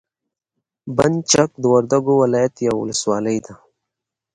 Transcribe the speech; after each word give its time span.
بند 0.95 1.17
چک 1.31 1.49
د 1.61 1.63
وردګو 1.73 2.13
ولایت 2.23 2.55
یوه 2.67 2.77
ولسوالي 2.79 3.37
ده. 3.45 3.53